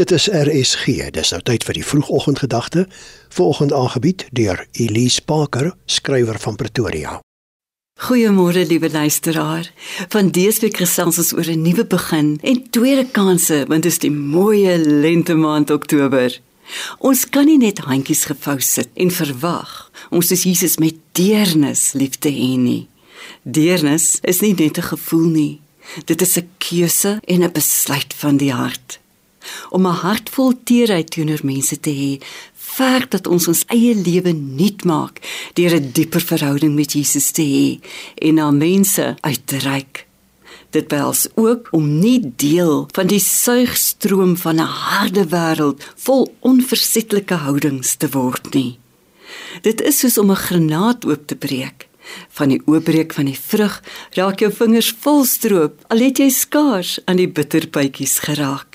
[0.00, 1.10] Dit is RSG.
[1.12, 2.86] Dis nou tyd vir die vroegoggendgedagte.
[3.36, 7.18] Vanoggend aangebied deur Elise Parker, skrywer van Pretoria.
[8.06, 9.68] Goeiemôre liewe luisteraar.
[10.08, 13.98] Van dese week gesels ons oor 'n nuwe begin en tweede kansse, want dit is
[13.98, 16.40] die mooi lente maand Oktober.
[16.98, 22.16] Ons kan nie net handjies gevou sit en verwag ons is Jesus met deernis lief
[22.18, 22.88] te hê nie.
[23.42, 25.60] Deernis is nie net 'n gevoel nie.
[26.04, 28.99] Dit is 'n keuse en 'n besluit van die hart
[29.70, 32.12] om 'n hart vol teerheid teenoor mense te hê,
[32.54, 35.20] verg dat ons ons eie lewe nuut maak
[35.54, 37.68] deur 'n dieper verhouding met Jesus te hê
[38.26, 40.06] en na mense uit te reik.
[40.70, 47.34] Dit behels ook om nie deel van die suigstroom van 'n harde wêreld vol onversetlike
[47.34, 48.78] houdings te word nie.
[49.62, 51.88] Dit is soos om 'n granaat oop te breek.
[52.28, 56.98] Van die oopbreek van die vrug raak jou vingers vol stroop al het jy skaars
[57.04, 58.69] aan die bitterpytjies geraak.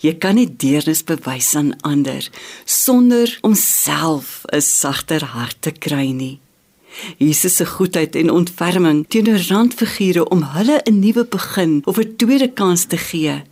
[0.00, 2.28] Jy kan nie deernis bewys aan ander
[2.64, 6.38] sonder om self 'n sagter hart te kry nie.
[7.18, 12.52] Jesus se goedheid en ontferming teenoor randfigure om hulle 'n nuwe begin of 'n tweede
[12.52, 13.42] kans te gee,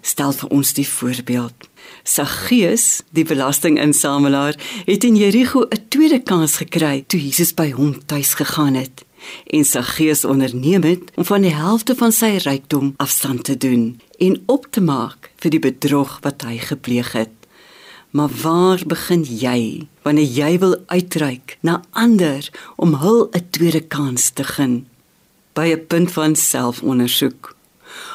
[0.00, 1.54] stel vir ons die voorbeeld.
[2.02, 4.54] Saggeus, die belastinginsamelaar,
[4.84, 9.02] het in Jerigo 'n tweede kans gekry toe Jesus by hom tuis gegaan het
[9.50, 14.38] en Saggeus onderneem het om van die helfte van sy rykdom afstand te doen en
[14.46, 17.34] op te maak vir die bedrog wat hy gepleeg het.
[18.14, 24.30] Maar waar begin jy wanneer jy wil uitreik na ander om hul 'n tweede kans
[24.30, 24.86] te gun?
[25.54, 27.56] By 'n punt van selfondersoek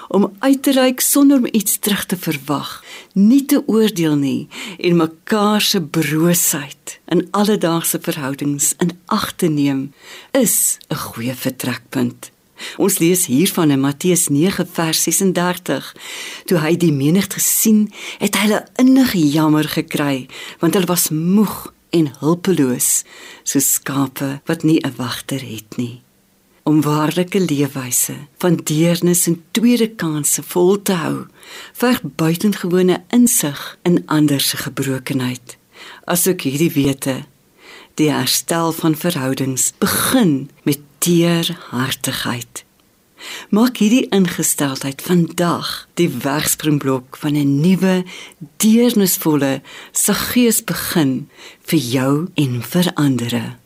[0.08, 5.02] om uit te reik sonder om iets terug te verwag, nie te oordeel nie en
[5.02, 9.94] mekaar se broosheid in alledaagse verhoudings in ag te neem,
[10.32, 12.32] is 'n goeie vertrekpunt.
[12.78, 15.96] Ons lees hiervan in Matteus 9 vers 36.
[16.46, 20.28] Toe hy die menigte gesien, het hy hulle innig jammer gekry,
[20.60, 23.04] want hulle was moeg en hulpeloos,
[23.44, 26.05] so skape wat nie 'n wagter het nie
[26.66, 31.28] om waarlike leefwyse van deernis en tweede kansse vol te hou,
[31.78, 35.58] verg buitengewone insig in ander se gebrokenheid.
[36.10, 37.20] Asook hierdie wete,
[38.02, 42.64] die herstel van verhoudings begin met teerhartigheid.
[43.54, 45.70] Maak hierdie ingesteldheid vandag
[46.02, 48.04] die wegspringblok van 'n nuwe
[48.58, 49.62] deernisvolle
[49.92, 51.30] saggees begin
[51.62, 53.58] vir jou en vir ander.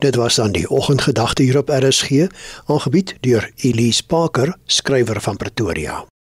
[0.00, 2.26] Dit was dan die oggendgedagte hier op RSG,
[2.66, 6.10] aangebied deur Elise Parker, skrywer van Pretoria.